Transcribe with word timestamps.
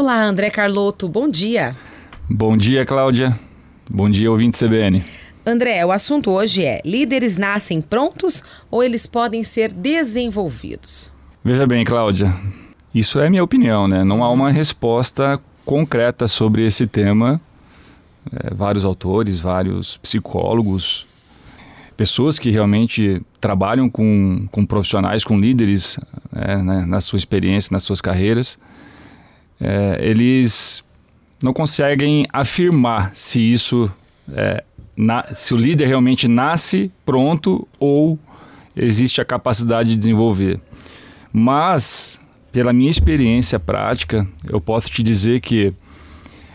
Olá, 0.00 0.22
André 0.22 0.48
Carlotto, 0.48 1.08
bom 1.08 1.28
dia. 1.28 1.74
Bom 2.30 2.56
dia, 2.56 2.86
Cláudia. 2.86 3.36
Bom 3.90 4.08
dia, 4.08 4.30
ouvinte 4.30 4.56
CBN. 4.56 5.02
André, 5.44 5.84
o 5.84 5.90
assunto 5.90 6.30
hoje 6.30 6.64
é: 6.64 6.80
líderes 6.84 7.36
nascem 7.36 7.82
prontos 7.82 8.44
ou 8.70 8.84
eles 8.84 9.08
podem 9.08 9.42
ser 9.42 9.72
desenvolvidos? 9.72 11.12
Veja 11.42 11.66
bem, 11.66 11.84
Cláudia, 11.84 12.32
isso 12.94 13.18
é 13.18 13.28
minha 13.28 13.42
opinião, 13.42 13.88
né? 13.88 14.04
Não 14.04 14.22
há 14.22 14.30
uma 14.30 14.52
resposta 14.52 15.40
concreta 15.64 16.28
sobre 16.28 16.64
esse 16.64 16.86
tema. 16.86 17.40
É, 18.32 18.54
vários 18.54 18.84
autores, 18.84 19.40
vários 19.40 19.96
psicólogos, 19.96 21.08
pessoas 21.96 22.38
que 22.38 22.50
realmente 22.50 23.20
trabalham 23.40 23.90
com, 23.90 24.46
com 24.52 24.64
profissionais, 24.64 25.24
com 25.24 25.40
líderes 25.40 25.98
é, 26.32 26.56
né, 26.56 26.86
na 26.86 27.00
sua 27.00 27.16
experiência, 27.16 27.74
nas 27.74 27.82
suas 27.82 28.00
carreiras, 28.00 28.60
é, 29.60 29.98
eles 30.00 30.84
não 31.42 31.52
conseguem 31.52 32.26
afirmar 32.32 33.12
se 33.14 33.40
isso 33.40 33.90
é, 34.32 34.62
na, 34.96 35.24
se 35.34 35.54
o 35.54 35.56
líder 35.56 35.86
realmente 35.86 36.26
nasce 36.26 36.90
pronto 37.04 37.66
ou 37.78 38.18
existe 38.74 39.20
a 39.20 39.24
capacidade 39.24 39.90
de 39.90 39.96
desenvolver. 39.96 40.60
Mas, 41.32 42.20
pela 42.50 42.72
minha 42.72 42.90
experiência 42.90 43.58
prática, 43.60 44.26
eu 44.48 44.60
posso 44.60 44.90
te 44.90 45.02
dizer 45.02 45.40
que 45.40 45.72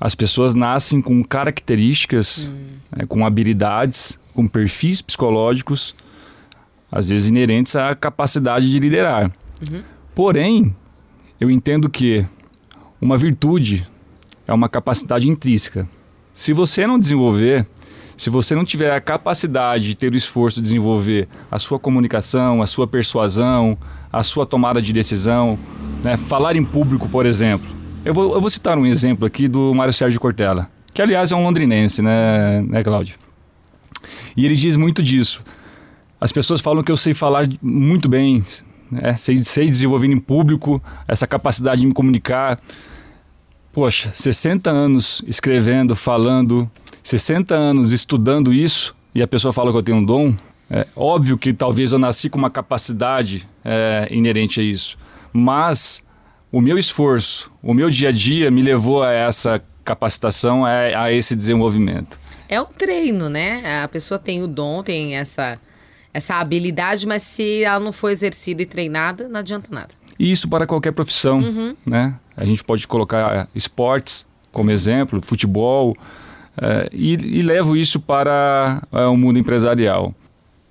as 0.00 0.14
pessoas 0.14 0.54
nascem 0.54 1.00
com 1.00 1.22
características, 1.22 2.48
hum. 2.48 2.66
né, 2.96 3.06
com 3.06 3.24
habilidades, 3.24 4.18
com 4.34 4.48
perfis 4.48 5.00
psicológicos, 5.00 5.94
às 6.90 7.08
vezes 7.08 7.28
inerentes 7.28 7.74
à 7.76 7.94
capacidade 7.94 8.70
de 8.70 8.78
liderar. 8.78 9.30
Uhum. 9.68 9.82
Porém, 10.14 10.74
eu 11.40 11.50
entendo 11.50 11.88
que 11.88 12.24
uma 13.04 13.18
virtude 13.18 13.86
é 14.46 14.52
uma 14.54 14.66
capacidade 14.66 15.28
intrínseca. 15.28 15.86
Se 16.32 16.54
você 16.54 16.86
não 16.86 16.98
desenvolver, 16.98 17.66
se 18.16 18.30
você 18.30 18.54
não 18.54 18.64
tiver 18.64 18.90
a 18.94 18.98
capacidade 18.98 19.88
de 19.88 19.94
ter 19.94 20.10
o 20.10 20.16
esforço 20.16 20.56
de 20.56 20.62
desenvolver 20.62 21.28
a 21.50 21.58
sua 21.58 21.78
comunicação, 21.78 22.62
a 22.62 22.66
sua 22.66 22.86
persuasão, 22.86 23.76
a 24.10 24.22
sua 24.22 24.46
tomada 24.46 24.80
de 24.80 24.90
decisão, 24.90 25.58
né? 26.02 26.16
falar 26.16 26.56
em 26.56 26.64
público, 26.64 27.06
por 27.06 27.26
exemplo. 27.26 27.68
Eu 28.06 28.14
vou, 28.14 28.32
eu 28.32 28.40
vou 28.40 28.48
citar 28.48 28.78
um 28.78 28.86
exemplo 28.86 29.26
aqui 29.26 29.48
do 29.48 29.74
Mário 29.74 29.92
Sérgio 29.92 30.18
Cortella, 30.18 30.70
que 30.94 31.02
aliás 31.02 31.30
é 31.30 31.36
um 31.36 31.42
londrinense, 31.42 32.00
né, 32.00 32.62
né 32.62 32.82
Cláudio? 32.82 33.16
E 34.34 34.46
ele 34.46 34.56
diz 34.56 34.76
muito 34.76 35.02
disso. 35.02 35.44
As 36.18 36.32
pessoas 36.32 36.62
falam 36.62 36.82
que 36.82 36.90
eu 36.90 36.96
sei 36.96 37.12
falar 37.12 37.46
muito 37.60 38.08
bem, 38.08 38.42
né? 38.90 39.14
sei, 39.18 39.36
sei 39.36 39.66
desenvolver 39.66 40.06
em 40.06 40.18
público, 40.18 40.82
essa 41.06 41.26
capacidade 41.26 41.82
de 41.82 41.86
me 41.86 41.92
comunicar. 41.92 42.58
Poxa, 43.74 44.12
60 44.14 44.70
anos 44.70 45.20
escrevendo, 45.26 45.96
falando, 45.96 46.70
60 47.02 47.56
anos 47.56 47.90
estudando 47.90 48.54
isso 48.54 48.94
e 49.12 49.20
a 49.20 49.26
pessoa 49.26 49.52
fala 49.52 49.72
que 49.72 49.78
eu 49.78 49.82
tenho 49.82 49.98
um 49.98 50.04
dom, 50.04 50.32
é 50.70 50.86
óbvio 50.94 51.36
que 51.36 51.52
talvez 51.52 51.90
eu 51.92 51.98
nasci 51.98 52.30
com 52.30 52.38
uma 52.38 52.50
capacidade 52.50 53.48
é, 53.64 54.06
inerente 54.12 54.60
a 54.60 54.62
isso, 54.62 54.96
mas 55.32 56.04
o 56.52 56.60
meu 56.60 56.78
esforço, 56.78 57.50
o 57.60 57.74
meu 57.74 57.90
dia 57.90 58.10
a 58.10 58.12
dia 58.12 58.48
me 58.48 58.62
levou 58.62 59.02
a 59.02 59.10
essa 59.10 59.60
capacitação, 59.84 60.64
a, 60.64 60.70
a 61.02 61.12
esse 61.12 61.34
desenvolvimento. 61.34 62.16
É 62.48 62.60
um 62.60 62.66
treino, 62.66 63.28
né? 63.28 63.82
A 63.82 63.88
pessoa 63.88 64.20
tem 64.20 64.40
o 64.40 64.46
dom, 64.46 64.84
tem 64.84 65.16
essa, 65.16 65.58
essa 66.12 66.36
habilidade, 66.36 67.08
mas 67.08 67.22
se 67.22 67.64
ela 67.64 67.80
não 67.80 67.92
for 67.92 68.10
exercida 68.10 68.62
e 68.62 68.66
treinada, 68.66 69.28
não 69.28 69.40
adianta 69.40 69.68
nada. 69.72 69.94
E 70.18 70.30
isso 70.30 70.48
para 70.48 70.66
qualquer 70.66 70.92
profissão, 70.92 71.38
uhum. 71.38 71.76
né? 71.84 72.14
A 72.36 72.44
gente 72.44 72.62
pode 72.64 72.86
colocar 72.86 73.48
esportes 73.54 74.26
como 74.52 74.70
exemplo, 74.70 75.20
futebol, 75.20 75.96
é, 76.56 76.88
e, 76.92 77.14
e, 77.14 77.42
levo 77.42 77.76
isso 77.76 77.98
para 77.98 78.82
é, 78.92 79.04
o 79.06 79.16
mundo 79.16 79.38
empresarial. 79.38 80.14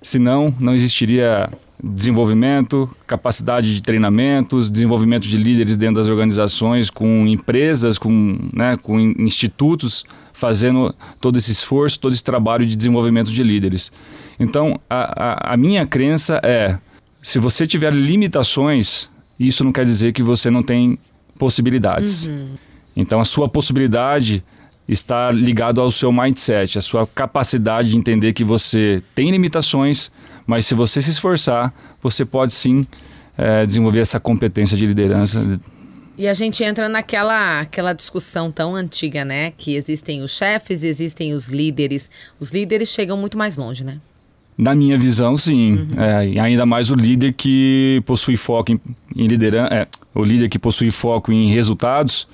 Senão, 0.00 0.54
não 0.58 0.74
existiria 0.74 1.50
desenvolvimento, 1.82 2.88
capacidade 3.06 3.74
de 3.74 3.82
treinamentos, 3.82 4.70
desenvolvimento 4.70 5.28
de 5.28 5.36
líderes 5.36 5.76
dentro 5.76 5.96
das 5.96 6.08
organizações, 6.08 6.88
com 6.88 7.26
empresas, 7.26 7.98
com, 7.98 8.50
né, 8.52 8.76
com 8.82 8.98
institutos 8.98 10.04
fazendo 10.32 10.94
todo 11.20 11.36
esse 11.36 11.52
esforço, 11.52 12.00
todo 12.00 12.12
esse 12.12 12.24
trabalho 12.24 12.66
de 12.66 12.74
desenvolvimento 12.74 13.30
de 13.30 13.42
líderes. 13.42 13.92
Então, 14.40 14.80
a, 14.88 15.50
a, 15.50 15.54
a 15.54 15.56
minha 15.56 15.86
crença 15.86 16.40
é: 16.42 16.78
se 17.22 17.38
você 17.38 17.66
tiver 17.66 17.92
limitações, 17.92 19.08
isso 19.38 19.64
não 19.64 19.72
quer 19.72 19.84
dizer 19.84 20.12
que 20.12 20.22
você 20.22 20.50
não 20.50 20.62
tem 20.62 20.98
possibilidades. 21.38 22.26
Uhum. 22.26 22.54
Então, 22.96 23.20
a 23.20 23.24
sua 23.24 23.48
possibilidade 23.48 24.42
está 24.88 25.30
ligado 25.30 25.80
ao 25.80 25.90
seu 25.90 26.12
mindset, 26.12 26.78
a 26.78 26.82
sua 26.82 27.06
capacidade 27.06 27.90
de 27.90 27.96
entender 27.96 28.32
que 28.32 28.44
você 28.44 29.02
tem 29.14 29.30
limitações, 29.30 30.10
mas 30.46 30.66
se 30.66 30.74
você 30.74 31.00
se 31.00 31.10
esforçar, 31.10 31.72
você 32.02 32.24
pode 32.24 32.52
sim 32.52 32.84
é, 33.36 33.64
desenvolver 33.66 34.00
essa 34.00 34.20
competência 34.20 34.76
de 34.76 34.86
liderança. 34.86 35.58
E 36.16 36.28
a 36.28 36.34
gente 36.34 36.62
entra 36.62 36.88
naquela 36.88 37.60
aquela 37.60 37.92
discussão 37.92 38.50
tão 38.50 38.74
antiga, 38.76 39.24
né? 39.24 39.50
Que 39.50 39.74
existem 39.74 40.22
os 40.22 40.36
chefes, 40.36 40.84
existem 40.84 41.32
os 41.32 41.48
líderes. 41.48 42.08
Os 42.38 42.50
líderes 42.50 42.88
chegam 42.90 43.16
muito 43.16 43.36
mais 43.36 43.56
longe, 43.56 43.84
né? 43.84 43.98
Na 44.56 44.72
minha 44.74 44.96
visão, 44.96 45.36
sim. 45.36 45.72
Uhum. 45.72 46.00
É, 46.00 46.28
e 46.28 46.38
ainda 46.38 46.64
mais 46.64 46.90
o 46.90 46.94
líder 46.94 47.32
que 47.32 48.00
possui 48.06 48.36
foco 48.36 48.70
em, 48.70 48.80
em 49.14 49.26
liderança. 49.26 49.74
É, 49.74 49.86
o 50.14 50.24
líder 50.24 50.48
que 50.48 50.58
possui 50.58 50.90
foco 50.90 51.32
em 51.32 51.52
resultados, 51.52 52.28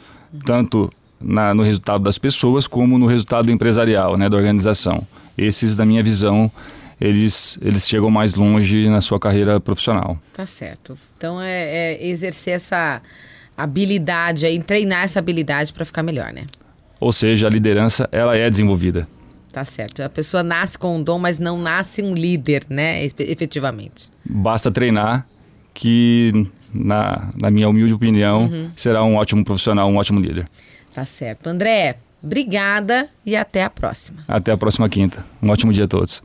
tanto 0.45 0.91
na, 1.21 1.55
no 1.55 1.63
resultado 1.63 2.03
das 2.03 2.19
pessoas 2.19 2.67
como 2.67 2.99
no 2.99 3.07
resultado 3.07 3.51
empresarial, 3.51 4.17
né, 4.17 4.29
da 4.29 4.37
organização. 4.37 5.07
Esses, 5.37 5.77
na 5.77 5.85
minha 5.85 6.03
visão, 6.03 6.51
eles, 7.01 7.59
eles 7.63 7.89
chegam 7.89 8.11
mais 8.11 8.35
longe 8.35 8.89
na 8.89 9.01
sua 9.01 9.19
carreira 9.19 9.61
profissional. 9.61 10.19
Tá 10.33 10.47
certo. 10.47 10.97
Então 11.17 11.41
é, 11.41 11.95
é 11.95 12.07
exercer 12.07 12.55
essa 12.55 13.01
habilidade, 13.57 14.47
é 14.47 14.59
treinar 14.61 15.05
essa 15.05 15.19
habilidade 15.19 15.73
para 15.73 15.85
ficar 15.85 16.03
melhor, 16.03 16.33
né? 16.33 16.45
Ou 16.99 17.13
seja, 17.13 17.47
a 17.47 17.51
liderança 17.51 18.09
ela 18.13 18.37
é 18.37 18.49
desenvolvida. 18.49 19.09
Tá 19.51 19.65
certo. 19.65 20.03
A 20.03 20.09
pessoa 20.09 20.43
nasce 20.43 20.79
com 20.79 20.97
um 20.97 21.03
dom, 21.03 21.19
mas 21.19 21.39
não 21.39 21.59
nasce 21.59 22.03
um 22.03 22.15
líder, 22.15 22.65
né? 22.69 23.05
Efetivamente. 23.05 24.09
Basta 24.25 24.71
treinar 24.71 25.27
que, 25.75 26.47
na, 26.73 27.33
na 27.41 27.51
minha 27.51 27.69
humilde 27.69 27.93
opinião, 27.93 28.45
uhum. 28.45 28.71
será 28.77 29.03
um 29.03 29.17
ótimo 29.17 29.45
profissional, 29.45 29.89
um 29.89 29.97
ótimo 29.97 30.21
líder. 30.21 30.47
Tá 30.95 31.05
certo. 31.05 31.47
André, 31.47 31.97
obrigada 32.23 33.09
e 33.25 33.37
até 33.37 33.65
a 33.65 33.71
próxima. 33.71 34.25
Até 34.27 34.53
a 34.53 34.57
próxima 34.57 34.89
quinta. 34.89 35.25
Um 35.43 35.51
ótimo 35.51 35.73
dia 35.73 35.85
a 35.85 35.89
todos. 35.89 36.23